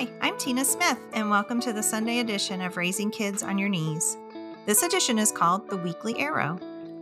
Hi, 0.00 0.08
I'm 0.22 0.38
Tina 0.38 0.64
Smith, 0.64 0.98
and 1.12 1.28
welcome 1.28 1.60
to 1.60 1.74
the 1.74 1.82
Sunday 1.82 2.20
edition 2.20 2.62
of 2.62 2.78
Raising 2.78 3.10
Kids 3.10 3.42
on 3.42 3.58
Your 3.58 3.68
Knees. 3.68 4.16
This 4.64 4.82
edition 4.82 5.18
is 5.18 5.30
called 5.30 5.68
The 5.68 5.76
Weekly 5.76 6.18
Arrow. 6.18 6.58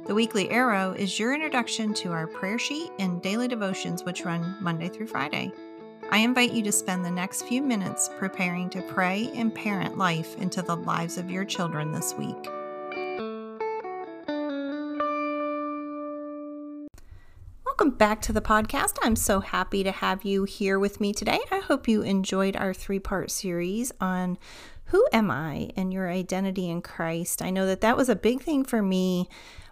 The 0.06 0.16
Weekly 0.16 0.50
Arrow 0.50 0.96
is 0.98 1.16
your 1.16 1.32
introduction 1.32 1.94
to 1.94 2.10
our 2.10 2.26
prayer 2.26 2.58
sheet 2.58 2.90
and 2.98 3.22
daily 3.22 3.46
devotions, 3.46 4.02
which 4.02 4.24
run 4.24 4.56
Monday 4.60 4.88
through 4.88 5.06
Friday. 5.06 5.52
I 6.10 6.18
invite 6.18 6.50
you 6.50 6.62
to 6.64 6.72
spend 6.72 7.04
the 7.04 7.10
next 7.12 7.42
few 7.42 7.62
minutes 7.62 8.10
preparing 8.18 8.68
to 8.70 8.82
pray 8.82 9.30
and 9.32 9.54
parent 9.54 9.96
life 9.96 10.36
into 10.38 10.60
the 10.60 10.74
lives 10.74 11.18
of 11.18 11.30
your 11.30 11.44
children 11.44 11.92
this 11.92 12.14
week. 12.14 12.48
Welcome 17.78 17.96
back 17.96 18.20
to 18.22 18.32
the 18.32 18.40
podcast. 18.40 18.98
I'm 19.02 19.14
so 19.14 19.38
happy 19.38 19.84
to 19.84 19.92
have 19.92 20.24
you 20.24 20.42
here 20.42 20.80
with 20.80 21.00
me 21.00 21.12
today. 21.12 21.38
I 21.52 21.60
hope 21.60 21.86
you 21.86 22.02
enjoyed 22.02 22.56
our 22.56 22.74
three 22.74 22.98
part 22.98 23.30
series 23.30 23.92
on 24.00 24.36
who 24.86 25.06
am 25.12 25.30
I 25.30 25.70
and 25.76 25.92
your 25.92 26.10
identity 26.10 26.68
in 26.68 26.82
Christ. 26.82 27.40
I 27.40 27.50
know 27.50 27.66
that 27.66 27.80
that 27.82 27.96
was 27.96 28.08
a 28.08 28.16
big 28.16 28.42
thing 28.42 28.64
for 28.64 28.82
me 28.82 29.28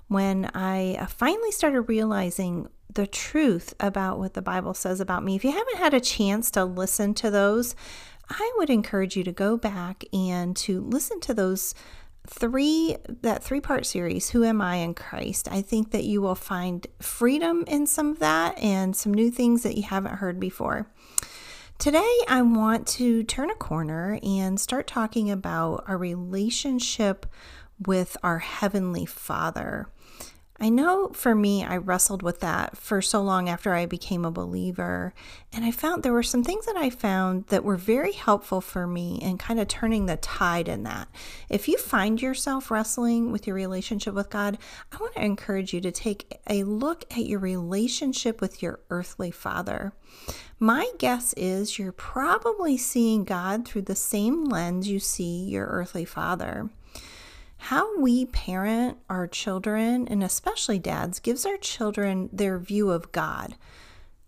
when 0.06 0.48
I 0.55 0.95
uh, 1.00 1.06
finally 1.06 1.50
started 1.50 1.80
realizing 1.80 2.69
the 2.88 3.09
truth 3.09 3.74
about 3.80 4.20
what 4.20 4.34
the 4.34 4.42
Bible 4.42 4.75
says 4.75 5.00
about 5.00 5.25
me. 5.25 5.34
If 5.34 5.42
you 5.42 5.50
haven't 5.50 5.78
had 5.78 5.92
a 5.92 5.98
chance 5.98 6.52
to 6.52 6.64
listen 6.64 7.12
to 7.14 7.28
those, 7.28 7.75
I 8.30 8.52
would 8.56 8.70
encourage 8.70 9.16
you 9.16 9.25
to 9.25 9.33
go 9.33 9.56
back 9.56 10.05
and 10.12 10.56
to 10.59 10.80
listen 10.80 11.19
to 11.23 11.34
those 11.34 11.75
three 12.27 12.97
that 13.23 13.43
three 13.43 13.61
part 13.61 13.87
series 13.87 14.30
who 14.30 14.45
am 14.45 14.61
i 14.61 14.77
in 14.77 14.95
christ? 14.95 15.48
I 15.51 15.62
think 15.62 15.91
that 15.93 16.05
you 16.05 16.21
will 16.21 16.34
find 16.34 16.87
freedom 17.01 17.65
in 17.67 17.87
some 17.87 18.11
of 18.11 18.19
that 18.19 18.59
and 18.59 18.95
some 18.95 19.12
new 19.12 19.30
things 19.30 19.62
that 19.62 19.77
you 19.77 19.83
haven't 19.83 20.17
heard 20.17 20.39
before. 20.41 20.89
Today 21.78 22.17
i 22.28 22.42
want 22.42 22.87
to 22.89 23.23
turn 23.23 23.50
a 23.50 23.55
corner 23.55 24.19
and 24.23 24.59
start 24.59 24.87
talking 24.87 25.31
about 25.31 25.84
our 25.87 25.98
relationship 25.98 27.27
with 27.84 28.17
our 28.23 28.39
heavenly 28.39 29.05
father 29.05 29.89
I 30.59 30.71
know 30.71 31.11
for 31.12 31.35
me, 31.35 31.65
I 31.65 31.77
wrestled 31.77 32.23
with 32.23 32.41
that 32.41 32.79
for 32.79 33.03
so 33.03 33.21
long 33.23 33.49
after 33.49 33.75
I 33.75 33.85
became 33.85 34.25
a 34.25 34.31
believer. 34.31 35.12
And 35.53 35.65
I 35.65 35.71
found 35.71 36.03
there 36.03 36.15
were 36.15 36.23
some 36.23 36.43
things 36.43 36.65
that 36.65 36.77
I 36.77 36.89
found 36.89 37.47
that 37.49 37.65
were 37.65 37.77
very 37.77 38.12
helpful 38.12 38.62
for 38.62 38.87
me 38.87 39.19
in 39.21 39.37
kind 39.37 39.61
of 39.61 39.69
turning 39.69 40.07
the 40.07 40.17
tide 40.17 40.69
in 40.69 40.84
that. 40.84 41.09
If 41.51 41.69
you 41.69 41.77
find 41.77 42.23
yourself 42.23 42.71
wrestling 42.71 43.33
with 43.33 43.47
your 43.47 43.57
relationship 43.57 44.15
with 44.15 44.31
God, 44.31 44.57
I 44.93 44.97
want 44.97 45.15
to 45.17 45.25
encourage 45.25 45.75
you 45.75 45.81
to 45.83 45.93
take 45.93 46.41
a 46.49 46.65
look 46.65 47.05
at 47.11 47.27
your 47.27 47.41
relationship 47.41 48.41
with 48.41 48.62
your 48.62 48.81
earthly 48.89 49.31
father. 49.31 49.93
My 50.59 50.91
guess 50.99 51.34
is 51.34 51.79
you're 51.79 51.93
probably 51.93 52.79
seeing 52.79 53.25
God 53.25 53.69
through 53.69 53.83
the 53.83 53.95
same 53.95 54.45
lens 54.45 54.89
you 54.89 55.01
see 55.01 55.45
your 55.45 55.67
earthly 55.67 56.07
father. 56.07 56.71
How 57.59 57.99
we 57.99 58.27
parent 58.27 58.99
our 59.09 59.27
children, 59.27 60.07
and 60.09 60.23
especially 60.23 60.79
dads, 60.79 61.19
gives 61.19 61.45
our 61.45 61.57
children 61.57 62.29
their 62.33 62.59
view 62.59 62.91
of 62.91 63.12
God. 63.12 63.57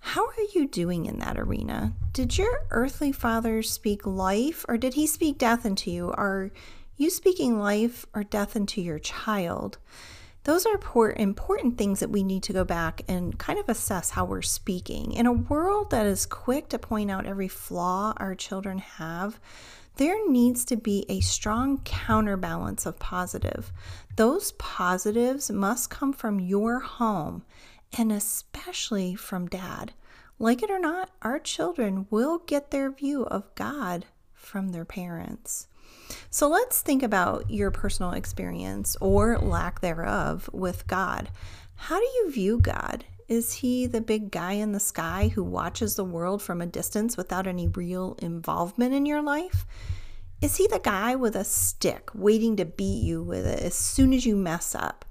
How 0.00 0.26
are 0.26 0.46
you 0.54 0.66
doing 0.66 1.06
in 1.06 1.18
that 1.18 1.38
arena? 1.38 1.92
Did 2.12 2.38
your 2.38 2.66
earthly 2.70 3.12
father 3.12 3.62
speak 3.62 4.06
life 4.06 4.64
or 4.68 4.76
did 4.76 4.94
he 4.94 5.06
speak 5.06 5.38
death 5.38 5.66
into 5.66 5.90
you? 5.90 6.10
Are 6.12 6.50
you 6.96 7.10
speaking 7.10 7.58
life 7.58 8.06
or 8.14 8.24
death 8.24 8.56
into 8.56 8.80
your 8.80 8.98
child? 8.98 9.78
Those 10.44 10.64
are 10.64 11.12
important 11.16 11.76
things 11.76 12.00
that 12.00 12.10
we 12.10 12.22
need 12.22 12.42
to 12.44 12.54
go 12.54 12.64
back 12.64 13.02
and 13.06 13.38
kind 13.38 13.58
of 13.58 13.68
assess 13.68 14.10
how 14.10 14.24
we're 14.24 14.40
speaking. 14.40 15.12
In 15.12 15.26
a 15.26 15.32
world 15.32 15.90
that 15.90 16.06
is 16.06 16.24
quick 16.24 16.70
to 16.70 16.78
point 16.78 17.10
out 17.10 17.26
every 17.26 17.48
flaw 17.48 18.14
our 18.16 18.34
children 18.34 18.78
have, 18.78 19.38
there 19.98 20.28
needs 20.30 20.64
to 20.64 20.76
be 20.76 21.04
a 21.08 21.20
strong 21.20 21.78
counterbalance 21.78 22.86
of 22.86 22.98
positive. 23.00 23.72
Those 24.16 24.52
positives 24.52 25.50
must 25.50 25.90
come 25.90 26.12
from 26.12 26.40
your 26.40 26.78
home 26.78 27.42
and 27.96 28.12
especially 28.12 29.16
from 29.16 29.48
dad. 29.48 29.92
Like 30.38 30.62
it 30.62 30.70
or 30.70 30.78
not, 30.78 31.10
our 31.22 31.40
children 31.40 32.06
will 32.10 32.38
get 32.38 32.70
their 32.70 32.92
view 32.92 33.24
of 33.24 33.52
God 33.56 34.06
from 34.34 34.70
their 34.70 34.84
parents. 34.84 35.66
So 36.30 36.48
let's 36.48 36.80
think 36.80 37.02
about 37.02 37.50
your 37.50 37.72
personal 37.72 38.12
experience 38.12 38.96
or 39.00 39.36
lack 39.38 39.80
thereof 39.80 40.48
with 40.52 40.86
God. 40.86 41.28
How 41.74 41.98
do 41.98 42.04
you 42.04 42.30
view 42.30 42.60
God? 42.60 43.04
Is 43.28 43.52
he 43.52 43.86
the 43.86 44.00
big 44.00 44.30
guy 44.30 44.52
in 44.52 44.72
the 44.72 44.80
sky 44.80 45.28
who 45.34 45.44
watches 45.44 45.96
the 45.96 46.04
world 46.04 46.40
from 46.40 46.62
a 46.62 46.66
distance 46.66 47.14
without 47.14 47.46
any 47.46 47.68
real 47.68 48.16
involvement 48.22 48.94
in 48.94 49.04
your 49.04 49.20
life? 49.20 49.66
Is 50.40 50.56
he 50.56 50.66
the 50.66 50.78
guy 50.78 51.14
with 51.14 51.36
a 51.36 51.44
stick 51.44 52.10
waiting 52.14 52.56
to 52.56 52.64
beat 52.64 53.02
you 53.02 53.22
with 53.22 53.46
it 53.46 53.62
as 53.62 53.74
soon 53.74 54.14
as 54.14 54.24
you 54.24 54.34
mess 54.34 54.74
up? 54.74 55.04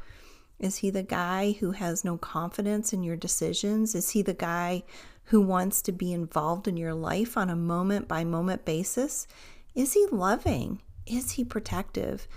Is 0.57 0.77
he 0.77 0.89
the 0.89 1.03
guy 1.03 1.51
who 1.59 1.71
has 1.71 2.03
no 2.03 2.17
confidence 2.17 2.91
in 2.91 3.03
your 3.03 3.15
decisions? 3.15 3.93
Is 3.93 4.09
he 4.09 4.23
the 4.23 4.33
guy 4.33 4.81
who 5.25 5.39
wants 5.39 5.83
to 5.83 5.91
be 5.91 6.11
involved 6.11 6.67
in 6.67 6.75
your 6.75 6.95
life 6.95 7.37
on 7.37 7.51
a 7.51 7.55
moment 7.55 8.07
by 8.07 8.23
moment 8.23 8.65
basis? 8.65 9.27
Is 9.75 9.93
he 9.93 10.07
loving? 10.11 10.81
Is 11.05 11.33
he 11.33 11.45
protective? 11.45 12.27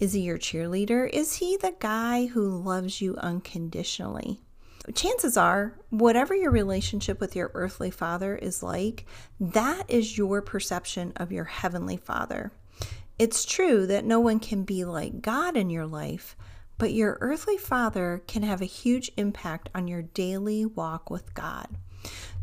Is 0.00 0.14
he 0.14 0.20
your 0.22 0.38
cheerleader? 0.38 1.08
Is 1.08 1.36
he 1.36 1.56
the 1.56 1.76
guy 1.78 2.26
who 2.26 2.48
loves 2.48 3.00
you 3.00 3.14
unconditionally? 3.18 4.40
Chances 4.94 5.36
are, 5.36 5.78
whatever 5.90 6.34
your 6.34 6.50
relationship 6.50 7.20
with 7.20 7.36
your 7.36 7.50
earthly 7.54 7.90
father 7.90 8.36
is 8.36 8.62
like, 8.62 9.06
that 9.40 9.84
is 9.88 10.18
your 10.18 10.42
perception 10.42 11.12
of 11.16 11.32
your 11.32 11.44
heavenly 11.44 11.96
father. 11.96 12.52
It's 13.18 13.44
true 13.44 13.86
that 13.86 14.04
no 14.04 14.20
one 14.20 14.38
can 14.38 14.62
be 14.62 14.84
like 14.84 15.22
God 15.22 15.56
in 15.56 15.70
your 15.70 15.86
life, 15.86 16.36
but 16.78 16.92
your 16.92 17.18
earthly 17.20 17.56
father 17.56 18.22
can 18.26 18.42
have 18.42 18.62
a 18.62 18.66
huge 18.66 19.10
impact 19.16 19.68
on 19.74 19.88
your 19.88 20.02
daily 20.02 20.64
walk 20.64 21.10
with 21.10 21.34
God. 21.34 21.66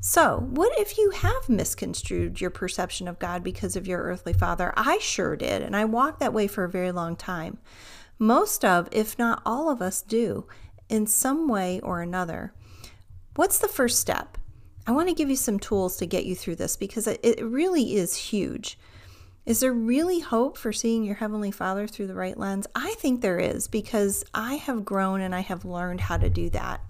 So, 0.02 0.38
what 0.52 0.78
if 0.78 0.98
you 0.98 1.12
have 1.12 1.50
misconstrued 1.50 2.40
your 2.40 2.50
perception 2.52 3.08
of 3.08 3.18
God 3.18 3.44
because 3.44 3.76
of 3.76 3.88
your 3.88 4.04
earthly 4.04 4.34
father? 4.34 4.74
I 4.76 5.00
sure 5.00 5.36
did, 5.36 5.62
and 5.62 5.76
I 5.76 5.86
walked 5.86 6.20
that 6.20 6.34
way 6.34 6.48
for 6.48 6.64
a 6.64 6.70
very 6.70 6.92
long 6.92 7.16
time. 7.16 7.58
Most 8.20 8.64
of, 8.64 8.88
if 8.92 9.18
not 9.18 9.42
all 9.46 9.70
of 9.70 9.82
us, 9.82 10.02
do 10.02 10.46
in 10.90 11.08
some 11.08 11.48
way 11.48 11.80
or 11.82 12.02
another. 12.02 12.54
What's 13.36 13.60
the 13.60 13.68
first 13.68 14.00
step? 14.00 14.38
I 14.88 14.92
want 14.92 15.10
to 15.10 15.16
give 15.16 15.30
you 15.30 15.36
some 15.36 15.60
tools 15.60 15.98
to 15.98 16.06
get 16.06 16.26
you 16.26 16.36
through 16.36 16.56
this 16.56 16.78
because 16.78 17.08
it 17.08 17.44
really 17.44 17.96
is 17.96 18.16
huge. 18.16 18.78
Is 19.46 19.60
there 19.60 19.74
really 19.74 20.20
hope 20.22 20.58
for 20.58 20.74
seeing 20.74 21.04
your 21.04 21.16
Heavenly 21.16 21.52
Father 21.52 21.88
through 21.88 22.08
the 22.08 22.16
right 22.16 22.38
lens? 22.38 22.66
I 22.74 22.96
think 22.96 23.22
there 23.22 23.40
is 23.40 23.68
because 23.68 24.24
I 24.34 24.56
have 24.56 24.86
grown 24.86 25.22
and 25.22 25.36
I 25.36 25.42
have 25.42 25.66
learned 25.66 26.02
how 26.02 26.18
to 26.18 26.30
do 26.30 26.50
that. 26.52 26.82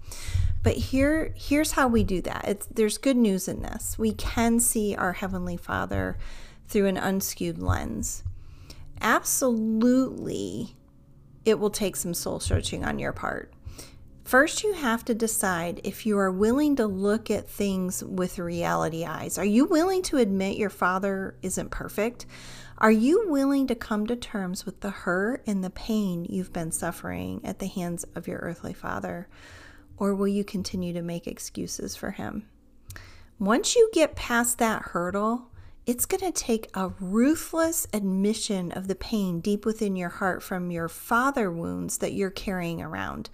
But 0.62 0.76
here, 0.76 1.34
here's 1.36 1.72
how 1.72 1.86
we 1.88 2.02
do 2.02 2.20
that. 2.22 2.44
It's, 2.48 2.66
there's 2.66 2.98
good 2.98 3.16
news 3.16 3.46
in 3.46 3.62
this. 3.62 3.98
We 3.98 4.12
can 4.12 4.58
see 4.58 4.96
our 4.96 5.12
Heavenly 5.12 5.56
Father 5.56 6.16
through 6.66 6.86
an 6.86 6.96
unskewed 6.96 7.60
lens. 7.60 8.24
Absolutely, 9.00 10.74
it 11.44 11.58
will 11.58 11.70
take 11.70 11.96
some 11.96 12.14
soul 12.14 12.40
searching 12.40 12.84
on 12.84 12.98
your 12.98 13.12
part. 13.12 13.52
First, 14.26 14.64
you 14.64 14.72
have 14.72 15.04
to 15.04 15.14
decide 15.14 15.80
if 15.84 16.04
you 16.04 16.18
are 16.18 16.32
willing 16.32 16.74
to 16.76 16.86
look 16.88 17.30
at 17.30 17.48
things 17.48 18.02
with 18.02 18.40
reality 18.40 19.04
eyes. 19.04 19.38
Are 19.38 19.44
you 19.44 19.66
willing 19.66 20.02
to 20.02 20.16
admit 20.16 20.56
your 20.56 20.68
father 20.68 21.36
isn't 21.42 21.70
perfect? 21.70 22.26
Are 22.78 22.90
you 22.90 23.28
willing 23.28 23.68
to 23.68 23.76
come 23.76 24.04
to 24.08 24.16
terms 24.16 24.66
with 24.66 24.80
the 24.80 24.90
hurt 24.90 25.44
and 25.46 25.62
the 25.62 25.70
pain 25.70 26.26
you've 26.28 26.52
been 26.52 26.72
suffering 26.72 27.40
at 27.44 27.60
the 27.60 27.68
hands 27.68 28.04
of 28.16 28.26
your 28.26 28.40
earthly 28.40 28.74
father? 28.74 29.28
Or 29.96 30.12
will 30.12 30.26
you 30.26 30.42
continue 30.42 30.92
to 30.94 31.02
make 31.02 31.28
excuses 31.28 31.94
for 31.94 32.10
him? 32.10 32.48
Once 33.38 33.76
you 33.76 33.88
get 33.92 34.16
past 34.16 34.58
that 34.58 34.82
hurdle, 34.86 35.52
it's 35.86 36.04
going 36.04 36.32
to 36.32 36.32
take 36.32 36.68
a 36.74 36.88
ruthless 36.98 37.86
admission 37.92 38.72
of 38.72 38.88
the 38.88 38.96
pain 38.96 39.38
deep 39.38 39.64
within 39.64 39.94
your 39.94 40.08
heart 40.08 40.42
from 40.42 40.72
your 40.72 40.88
father 40.88 41.48
wounds 41.48 41.98
that 41.98 42.12
you're 42.12 42.28
carrying 42.28 42.82
around. 42.82 43.30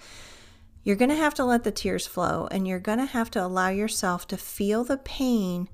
You're 0.85 0.97
going 0.97 1.11
to 1.11 1.17
have 1.17 1.35
to 1.35 1.45
let 1.45 1.63
the 1.65 1.71
tears 1.71 2.07
flow 2.07 2.49
and 2.51 2.67
you're 2.67 2.81
going 2.81 2.99
to 2.99 3.07
have 3.07 3.31
to 3.33 3.45
allow 3.45 3.69
yourself 3.69 4.27
to 4.29 4.37
feel 4.37 4.83
the 4.83 4.97
pain 4.99 5.69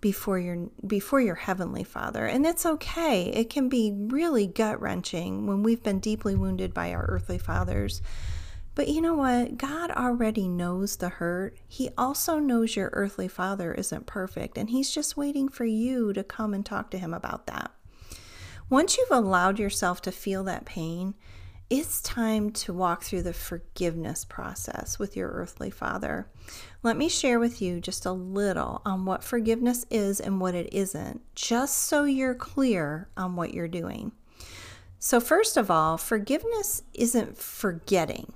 before 0.00 0.38
your 0.38 0.68
before 0.86 1.20
your 1.20 1.36
heavenly 1.36 1.84
father. 1.84 2.26
And 2.26 2.46
it's 2.46 2.66
okay. 2.66 3.24
It 3.26 3.50
can 3.50 3.68
be 3.68 3.92
really 3.92 4.46
gut-wrenching 4.46 5.46
when 5.46 5.62
we've 5.62 5.82
been 5.82 6.00
deeply 6.00 6.34
wounded 6.34 6.72
by 6.72 6.92
our 6.92 7.04
earthly 7.08 7.38
fathers. 7.38 8.00
But 8.74 8.88
you 8.88 9.00
know 9.00 9.14
what? 9.14 9.58
God 9.58 9.90
already 9.90 10.48
knows 10.48 10.96
the 10.96 11.08
hurt. 11.08 11.56
He 11.66 11.90
also 11.98 12.38
knows 12.38 12.76
your 12.76 12.90
earthly 12.92 13.26
father 13.26 13.74
isn't 13.74 14.06
perfect 14.06 14.56
and 14.56 14.70
he's 14.70 14.90
just 14.90 15.16
waiting 15.16 15.48
for 15.48 15.64
you 15.64 16.12
to 16.12 16.22
come 16.22 16.54
and 16.54 16.64
talk 16.64 16.90
to 16.92 16.98
him 16.98 17.12
about 17.12 17.46
that. 17.46 17.72
Once 18.70 18.96
you've 18.96 19.10
allowed 19.10 19.58
yourself 19.58 20.02
to 20.02 20.12
feel 20.12 20.44
that 20.44 20.64
pain 20.64 21.14
it's 21.70 22.00
time 22.00 22.50
to 22.50 22.72
walk 22.72 23.02
through 23.02 23.22
the 23.22 23.34
forgiveness 23.34 24.24
process 24.24 24.98
with 24.98 25.16
your 25.16 25.28
earthly 25.28 25.70
father. 25.70 26.26
Let 26.82 26.96
me 26.96 27.10
share 27.10 27.38
with 27.38 27.60
you 27.60 27.80
just 27.80 28.06
a 28.06 28.12
little 28.12 28.80
on 28.86 29.04
what 29.04 29.22
forgiveness 29.22 29.84
is 29.90 30.18
and 30.18 30.40
what 30.40 30.54
it 30.54 30.72
isn't, 30.72 31.20
just 31.34 31.76
so 31.76 32.04
you're 32.04 32.34
clear 32.34 33.08
on 33.18 33.36
what 33.36 33.52
you're 33.52 33.68
doing. 33.68 34.12
So, 34.98 35.20
first 35.20 35.56
of 35.56 35.70
all, 35.70 35.98
forgiveness 35.98 36.82
isn't 36.94 37.36
forgetting. 37.36 38.32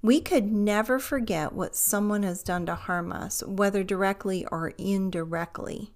We 0.00 0.20
could 0.20 0.50
never 0.50 0.98
forget 0.98 1.52
what 1.52 1.76
someone 1.76 2.22
has 2.22 2.42
done 2.42 2.66
to 2.66 2.74
harm 2.74 3.12
us, 3.12 3.42
whether 3.44 3.82
directly 3.82 4.46
or 4.46 4.68
indirectly. 4.78 5.92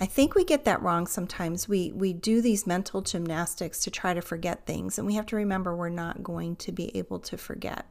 I 0.00 0.06
think 0.06 0.34
we 0.34 0.44
get 0.44 0.64
that 0.64 0.82
wrong 0.82 1.06
sometimes. 1.06 1.68
We 1.68 1.92
we 1.92 2.12
do 2.12 2.40
these 2.40 2.66
mental 2.66 3.00
gymnastics 3.00 3.80
to 3.84 3.90
try 3.90 4.12
to 4.14 4.20
forget 4.20 4.66
things 4.66 4.98
and 4.98 5.06
we 5.06 5.14
have 5.14 5.26
to 5.26 5.36
remember 5.36 5.76
we're 5.76 5.88
not 5.88 6.22
going 6.22 6.56
to 6.56 6.72
be 6.72 6.96
able 6.96 7.20
to 7.20 7.36
forget. 7.36 7.86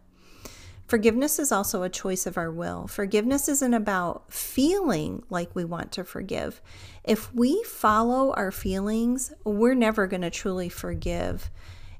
Forgiveness 0.85 1.39
is 1.39 1.51
also 1.51 1.83
a 1.83 1.89
choice 1.89 2.25
of 2.25 2.37
our 2.37 2.51
will. 2.51 2.87
Forgiveness 2.87 3.47
isn't 3.47 3.73
about 3.73 4.31
feeling 4.31 5.23
like 5.29 5.55
we 5.55 5.63
want 5.63 5.93
to 5.93 6.03
forgive. 6.03 6.61
If 7.05 7.33
we 7.33 7.63
follow 7.63 8.33
our 8.33 8.51
feelings, 8.51 9.33
we're 9.45 9.75
never 9.75 10.07
going 10.07 10.23
to 10.23 10.29
truly 10.29 10.67
forgive. 10.67 11.49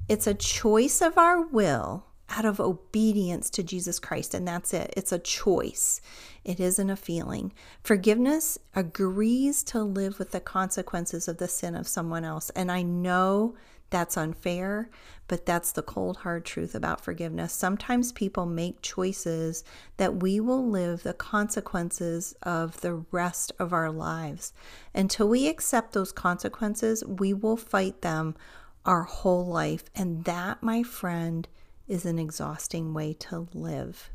It's 0.10 0.28
a 0.28 0.34
choice 0.34 1.02
of 1.02 1.18
our 1.18 1.42
will 1.42 2.06
out 2.30 2.46
of 2.46 2.60
obedience 2.60 3.50
to 3.52 3.64
Jesus 3.64 4.00
Christ, 4.00 4.34
and 4.34 4.48
that's 4.48 4.74
it. 4.74 4.94
It's 4.96 5.12
a 5.12 5.20
choice, 5.20 6.02
it 6.44 6.60
isn't 6.60 6.90
a 6.90 6.96
feeling. 6.96 7.54
Forgiveness 7.84 8.58
agrees 8.76 9.64
to 9.66 9.84
live 9.84 10.20
with 10.20 10.32
the 10.32 10.40
consequences 10.40 11.28
of 11.28 11.38
the 11.38 11.48
sin 11.48 11.76
of 11.76 11.88
someone 11.88 12.24
else. 12.24 12.50
And 12.52 12.72
I 12.72 12.82
know 12.82 13.56
that's 13.90 14.18
unfair, 14.18 14.90
but 15.28 15.46
that's 15.46 15.72
the 15.72 15.84
cold, 15.84 16.18
hard 16.18 16.46
truth 16.46 16.74
about 16.74 17.00
forgiveness. 17.00 17.54
Sometimes 17.54 18.12
people 18.12 18.48
make 18.48 18.82
choices 18.82 19.64
that 19.98 20.16
we 20.22 20.40
will 20.40 20.68
live 20.68 21.04
the 21.04 21.14
consequences 21.14 22.36
of 22.42 22.82
the 22.82 23.06
rest 23.12 23.52
of 23.60 23.72
our 23.72 23.92
lives. 23.92 24.52
Until 24.96 25.30
we 25.30 25.48
accept 25.48 25.94
those 25.94 26.12
consequences, 26.12 27.04
we 27.06 27.34
will 27.34 27.56
fight 27.58 28.02
them 28.02 28.36
our 28.84 29.04
whole 29.04 29.46
life. 29.46 29.84
And 29.96 30.24
that, 30.26 30.64
my 30.64 30.82
friend, 30.82 31.48
is 31.88 32.06
an 32.06 32.20
exhausting 32.20 32.94
way 32.94 33.14
to 33.14 33.48
live. 33.54 34.10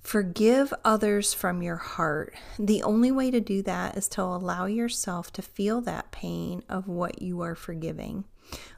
Forgive 0.00 0.72
others 0.84 1.34
from 1.34 1.62
your 1.62 1.76
heart. 1.76 2.34
The 2.58 2.82
only 2.82 3.12
way 3.12 3.30
to 3.30 3.40
do 3.40 3.62
that 3.62 3.96
is 3.96 4.08
to 4.08 4.22
allow 4.22 4.66
yourself 4.66 5.32
to 5.34 5.42
feel 5.42 5.80
that 5.82 6.10
pain 6.10 6.62
of 6.68 6.88
what 6.88 7.20
you 7.20 7.42
are 7.42 7.54
forgiving. 7.54 8.24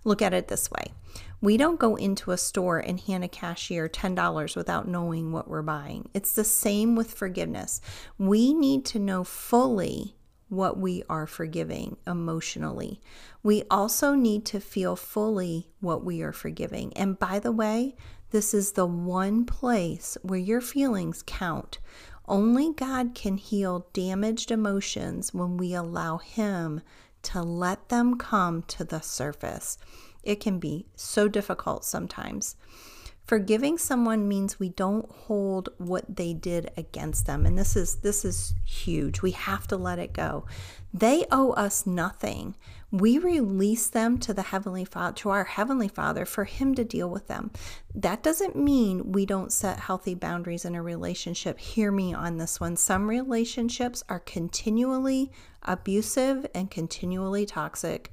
Look 0.05 0.21
at 0.21 0.35
it 0.35 0.49
this 0.49 0.71
way 0.71 0.93
we 1.41 1.57
don't 1.57 1.81
go 1.81 1.97
into 1.97 2.31
a 2.31 2.37
store 2.37 2.79
and 2.79 3.01
hand 3.01 3.25
a 3.25 3.29
cashier 3.29 3.89
$10 3.89 4.57
without 4.57 4.87
knowing 4.87 5.33
what 5.33 5.49
we're 5.49 5.61
buying. 5.61 6.09
It's 6.15 6.35
the 6.35 6.45
same 6.45 6.95
with 6.95 7.13
forgiveness. 7.13 7.81
We 8.17 8.55
need 8.55 8.85
to 8.87 9.01
know 9.01 9.25
fully 9.25 10.15
what 10.53 10.77
we 10.77 11.03
are 11.09 11.27
forgiving 11.27 11.97
emotionally. 12.07 13.01
We 13.43 13.63
also 13.71 14.15
need 14.15 14.45
to 14.47 14.61
feel 14.61 14.97
fully 14.97 15.71
what 15.81 16.05
we 16.05 16.21
are 16.21 16.33
forgiving. 16.35 16.93
And 16.93 17.19
by 17.19 17.39
the 17.39 17.51
way, 17.51 17.97
this 18.33 18.53
is 18.53 18.73
the 18.73 18.85
one 18.85 19.47
place 19.47 20.19
where 20.21 20.39
your 20.39 20.61
feelings 20.61 21.23
count. 21.25 21.79
Only 22.29 22.71
God 22.75 23.15
can 23.15 23.39
heal 23.39 23.87
damaged 23.95 24.51
emotions 24.51 25.33
when 25.33 25.57
we 25.57 25.73
allow 25.73 26.19
Him 26.19 26.83
to 27.23 27.41
let 27.41 27.89
them 27.89 28.19
come 28.19 28.63
to 28.65 28.85
the 28.85 29.01
surface. 29.01 29.79
It 30.23 30.39
can 30.39 30.59
be 30.59 30.85
so 30.95 31.29
difficult 31.29 31.83
sometimes. 31.83 32.57
Forgiving 33.33 33.79
someone 33.79 34.29
means 34.29 34.61
we 34.61 34.69
don't 34.69 35.11
hold 35.11 35.71
what 35.79 36.17
they 36.17 36.35
did 36.35 36.71
against 36.77 37.25
them. 37.25 37.47
And 37.47 37.59
this 37.59 37.77
is 37.77 37.97
this 38.01 38.27
is 38.27 38.53
huge. 38.67 39.23
We 39.23 39.31
have 39.31 39.67
to 39.69 39.79
let 39.79 39.99
it 39.99 40.13
go. 40.13 40.45
They 40.93 41.25
owe 41.33 41.53
us 41.53 41.87
nothing. 41.87 42.57
We 42.91 43.17
release 43.17 43.89
them 43.89 44.19
to 44.19 44.35
the 44.35 44.43
heavenly 44.43 44.85
Father, 44.85 45.15
to 45.15 45.31
our 45.31 45.45
heavenly 45.45 45.89
Father 45.89 46.27
for 46.27 46.45
him 46.45 46.75
to 46.75 46.85
deal 46.85 47.09
with 47.09 47.29
them. 47.29 47.53
That 47.95 48.23
doesn't 48.23 48.55
mean 48.55 49.13
we 49.13 49.25
don't 49.25 49.51
set 49.51 49.81
healthy 49.81 50.15
boundaries 50.15 50.67
in 50.67 50.75
a 50.75 50.83
relationship. 50.83 51.59
Hear 51.59 51.91
me 51.91 52.13
on 52.13 52.37
this 52.37 52.61
one. 52.61 52.77
Some 52.77 53.09
relationships 53.09 54.05
are 54.11 54.21
continually 54.21 55.33
abusive 55.63 56.45
and 56.55 56.71
continually 56.71 57.47
toxic. 57.47 58.13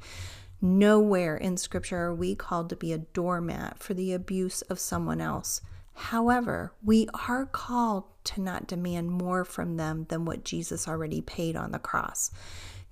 Nowhere 0.62 1.38
in 1.38 1.58
Scripture 1.58 2.00
are 2.00 2.16
we 2.16 2.36
called 2.36 2.70
to 2.70 2.76
be 2.76 2.92
a 2.92 2.98
doormat 2.98 3.80
for 3.80 3.94
the 3.94 4.14
abuse 4.14 4.62
of 4.64 4.80
someone 4.80 5.22
else. 5.22 5.62
However, 5.94 6.74
we 6.84 7.08
are 7.28 7.46
called 7.46 8.06
to 8.26 8.42
not 8.42 8.68
demand 8.68 9.12
more 9.12 9.46
from 9.46 9.78
them 9.78 10.06
than 10.10 10.26
what 10.26 10.44
Jesus 10.44 10.88
already 10.88 11.22
paid 11.22 11.56
on 11.56 11.72
the 11.72 11.80
cross. 11.80 12.32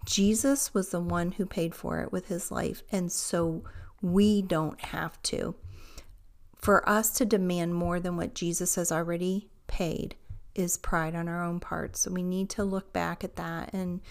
Jesus 0.06 0.74
was 0.74 0.90
the 0.90 1.02
one 1.02 1.34
who 1.34 1.46
paid 1.46 1.76
for 1.76 2.00
it 2.00 2.12
with 2.12 2.28
his 2.28 2.52
life, 2.52 2.84
and 2.92 3.12
so 3.12 3.64
we 4.02 4.42
don't 4.42 4.80
have 4.80 5.22
to. 5.24 5.56
For 6.56 6.88
us 6.88 7.12
to 7.12 7.26
demand 7.26 7.76
more 7.76 8.00
than 8.00 8.18
what 8.18 8.34
Jesus 8.34 8.76
has 8.76 8.92
already 8.92 9.50
paid 9.68 10.16
is 10.56 10.78
pride 10.78 11.16
on 11.16 11.28
our 11.28 11.44
own 11.44 11.60
part. 11.60 11.96
So 11.96 12.12
we 12.12 12.24
need 12.24 12.50
to 12.52 12.64
look 12.64 12.92
back 12.92 13.24
at 13.24 13.36
that 13.36 13.74
and 13.74 14.02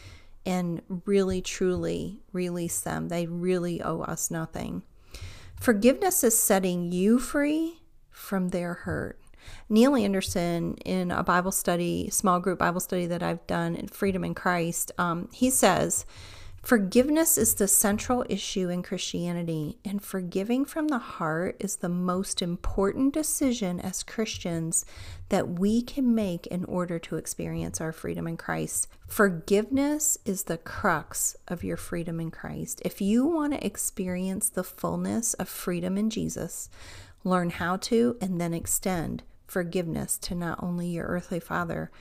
and 0.47 0.81
really 1.05 1.43
truly 1.43 2.23
release 2.33 2.81
them. 2.81 3.09
They 3.09 3.27
really 3.27 3.83
owe 3.83 4.01
us 4.03 4.31
nothing. 4.31 4.83
Forgiveness 5.61 6.23
is 6.23 6.39
setting 6.39 6.93
you 6.93 7.19
free 7.19 7.81
from 8.11 8.51
their 8.51 8.75
hurt. 8.75 9.21
Neil 9.69 9.95
Anderson, 9.95 10.75
in 10.85 11.11
a 11.11 11.23
Bible 11.23 11.53
study, 11.53 12.09
small 12.11 12.41
group 12.41 12.59
Bible 12.59 12.81
study 12.81 13.07
that 13.07 13.23
I've 13.23 13.47
done 13.47 13.75
in 13.75 13.89
Freedom 13.89 14.25
in 14.25 14.35
Christ, 14.35 14.93
um, 14.99 15.29
he 15.33 15.51
says, 15.51 16.05
Forgiveness 16.67 17.39
is 17.39 17.55
the 17.55 17.69
central 17.69 18.27
issue 18.29 18.71
in 18.71 18.83
Christianity, 18.83 19.79
and 19.85 20.03
forgiving 20.03 20.65
from 20.65 20.89
the 20.89 20.99
heart 20.99 21.55
is 21.61 21.77
the 21.77 21.89
most 21.89 22.43
important 22.43 23.15
decision 23.15 23.79
as 23.79 24.03
Christians 24.03 24.85
that 25.29 25.49
we 25.61 25.81
can 25.81 26.13
make 26.13 26.45
in 26.49 26.65
order 26.65 26.99
to 26.99 27.15
experience 27.15 27.81
our 27.81 27.93
freedom 27.93 28.27
in 28.27 28.37
Christ. 28.37 28.89
Forgiveness 29.07 30.19
is 30.25 30.43
the 30.43 30.59
crux 30.59 31.37
of 31.47 31.63
your 31.63 31.77
freedom 31.77 32.19
in 32.19 32.33
Christ. 32.33 32.83
If 32.85 33.01
you 33.01 33.25
want 33.25 33.53
to 33.53 33.65
experience 33.65 34.49
the 34.49 34.65
fullness 34.65 35.35
of 35.35 35.49
freedom 35.49 35.97
in 35.97 36.11
Jesus, 36.11 36.69
learn 37.23 37.51
how 37.51 37.77
to 37.77 38.17
and 38.21 38.41
then 38.41 38.53
extend 38.53 39.23
forgiveness 39.47 40.19
to 40.19 40.35
not 40.35 40.61
only 40.61 40.89
your 40.89 41.07
earthly 41.07 41.39
father, 41.39 41.93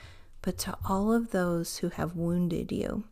but 0.41 0.57
to 0.57 0.75
all 0.89 1.13
of 1.13 1.29
those 1.29 1.77
who 1.77 1.89
have 1.89 2.15
wounded 2.15 2.71
you. 2.71 3.03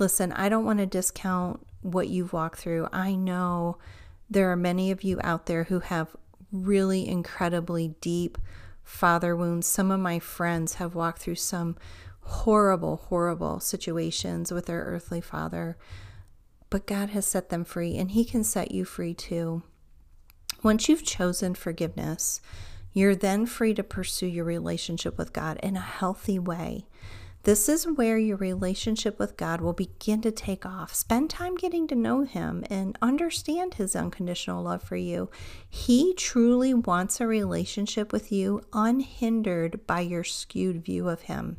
Listen, 0.00 0.32
I 0.32 0.48
don't 0.48 0.64
want 0.64 0.78
to 0.78 0.86
discount 0.86 1.64
what 1.82 2.08
you've 2.08 2.32
walked 2.32 2.58
through. 2.58 2.88
I 2.90 3.14
know 3.14 3.76
there 4.30 4.50
are 4.50 4.56
many 4.56 4.90
of 4.90 5.04
you 5.04 5.20
out 5.22 5.44
there 5.44 5.64
who 5.64 5.80
have 5.80 6.16
really 6.50 7.06
incredibly 7.06 7.88
deep 8.00 8.38
father 8.82 9.36
wounds. 9.36 9.66
Some 9.66 9.90
of 9.90 10.00
my 10.00 10.18
friends 10.18 10.74
have 10.76 10.94
walked 10.94 11.20
through 11.20 11.34
some 11.34 11.76
horrible, 12.22 12.96
horrible 12.96 13.60
situations 13.60 14.50
with 14.50 14.64
their 14.64 14.80
earthly 14.84 15.20
father, 15.20 15.76
but 16.70 16.86
God 16.86 17.10
has 17.10 17.26
set 17.26 17.50
them 17.50 17.62
free 17.62 17.98
and 17.98 18.12
He 18.12 18.24
can 18.24 18.42
set 18.42 18.70
you 18.70 18.86
free 18.86 19.12
too. 19.12 19.62
Once 20.62 20.88
you've 20.88 21.04
chosen 21.04 21.54
forgiveness, 21.54 22.40
you're 22.94 23.14
then 23.14 23.44
free 23.44 23.74
to 23.74 23.82
pursue 23.82 24.26
your 24.26 24.46
relationship 24.46 25.18
with 25.18 25.34
God 25.34 25.58
in 25.62 25.76
a 25.76 25.80
healthy 25.80 26.38
way. 26.38 26.86
This 27.44 27.70
is 27.70 27.86
where 27.86 28.18
your 28.18 28.36
relationship 28.36 29.18
with 29.18 29.38
God 29.38 29.62
will 29.62 29.72
begin 29.72 30.20
to 30.22 30.30
take 30.30 30.66
off. 30.66 30.94
Spend 30.94 31.30
time 31.30 31.56
getting 31.56 31.88
to 31.88 31.94
know 31.94 32.24
Him 32.24 32.64
and 32.68 32.98
understand 33.00 33.74
His 33.74 33.96
unconditional 33.96 34.62
love 34.62 34.82
for 34.82 34.96
you. 34.96 35.30
He 35.68 36.12
truly 36.12 36.74
wants 36.74 37.18
a 37.18 37.26
relationship 37.26 38.12
with 38.12 38.30
you 38.30 38.60
unhindered 38.74 39.86
by 39.86 40.00
your 40.00 40.22
skewed 40.22 40.84
view 40.84 41.08
of 41.08 41.22
Him. 41.22 41.56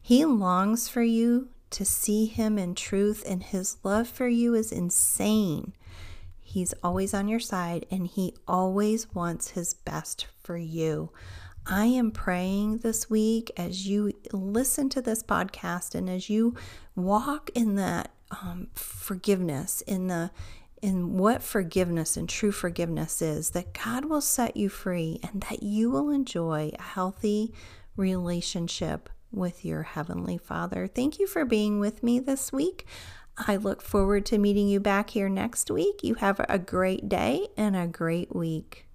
He 0.00 0.24
longs 0.26 0.86
for 0.88 1.02
you 1.02 1.48
to 1.70 1.86
see 1.86 2.26
Him 2.26 2.58
in 2.58 2.74
truth, 2.74 3.24
and 3.26 3.42
His 3.42 3.78
love 3.82 4.08
for 4.08 4.28
you 4.28 4.54
is 4.54 4.70
insane. 4.70 5.72
He's 6.42 6.74
always 6.82 7.14
on 7.14 7.26
your 7.26 7.40
side, 7.40 7.86
and 7.90 8.06
He 8.06 8.34
always 8.46 9.14
wants 9.14 9.50
His 9.50 9.72
best 9.72 10.26
for 10.42 10.58
you. 10.58 11.10
I 11.68 11.86
am 11.86 12.12
praying 12.12 12.78
this 12.78 13.10
week 13.10 13.50
as 13.56 13.88
you 13.88 14.12
listen 14.32 14.88
to 14.90 15.02
this 15.02 15.22
podcast 15.22 15.96
and 15.96 16.08
as 16.08 16.30
you 16.30 16.54
walk 16.94 17.50
in 17.54 17.74
that 17.74 18.12
um, 18.30 18.68
forgiveness, 18.74 19.80
in 19.82 20.06
the 20.06 20.30
in 20.82 21.16
what 21.16 21.42
forgiveness 21.42 22.16
and 22.16 22.28
true 22.28 22.52
forgiveness 22.52 23.20
is, 23.20 23.50
that 23.50 23.72
God 23.72 24.04
will 24.04 24.20
set 24.20 24.56
you 24.56 24.68
free 24.68 25.18
and 25.22 25.40
that 25.48 25.62
you 25.62 25.90
will 25.90 26.10
enjoy 26.10 26.70
a 26.78 26.82
healthy 26.82 27.52
relationship 27.96 29.08
with 29.32 29.64
your 29.64 29.82
Heavenly 29.82 30.38
Father. 30.38 30.86
Thank 30.86 31.18
you 31.18 31.26
for 31.26 31.44
being 31.44 31.80
with 31.80 32.02
me 32.02 32.20
this 32.20 32.52
week. 32.52 32.86
I 33.36 33.56
look 33.56 33.82
forward 33.82 34.24
to 34.26 34.38
meeting 34.38 34.68
you 34.68 34.78
back 34.78 35.10
here 35.10 35.28
next 35.28 35.70
week. 35.70 36.04
You 36.04 36.14
have 36.14 36.40
a 36.48 36.58
great 36.58 37.08
day 37.08 37.48
and 37.56 37.74
a 37.74 37.86
great 37.86 38.34
week. 38.36 38.86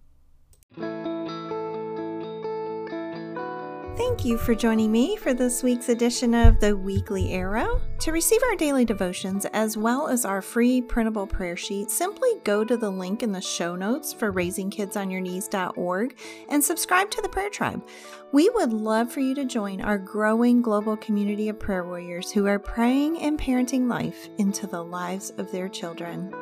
Thank 3.97 4.23
you 4.23 4.37
for 4.37 4.55
joining 4.55 4.89
me 4.89 5.17
for 5.17 5.33
this 5.33 5.63
week's 5.63 5.89
edition 5.89 6.33
of 6.33 6.61
the 6.61 6.77
Weekly 6.77 7.33
Arrow. 7.33 7.81
To 7.99 8.13
receive 8.13 8.41
our 8.43 8.55
daily 8.55 8.85
devotions 8.85 9.45
as 9.53 9.75
well 9.75 10.07
as 10.07 10.23
our 10.23 10.41
free 10.41 10.81
printable 10.81 11.27
prayer 11.27 11.57
sheet, 11.57 11.91
simply 11.91 12.29
go 12.45 12.63
to 12.63 12.77
the 12.77 12.89
link 12.89 13.21
in 13.21 13.33
the 13.33 13.41
show 13.41 13.75
notes 13.75 14.13
for 14.13 14.31
raisingkidsonyourknees.org 14.31 16.17
and 16.49 16.63
subscribe 16.63 17.11
to 17.11 17.21
the 17.21 17.29
Prayer 17.29 17.49
Tribe. 17.49 17.85
We 18.31 18.49
would 18.51 18.71
love 18.71 19.11
for 19.11 19.19
you 19.19 19.35
to 19.35 19.43
join 19.43 19.81
our 19.81 19.97
growing 19.97 20.61
global 20.61 20.95
community 20.95 21.49
of 21.49 21.59
prayer 21.59 21.83
warriors 21.83 22.31
who 22.31 22.47
are 22.47 22.59
praying 22.59 23.19
and 23.19 23.37
parenting 23.37 23.89
life 23.89 24.29
into 24.37 24.67
the 24.67 24.83
lives 24.83 25.31
of 25.37 25.51
their 25.51 25.67
children. 25.67 26.33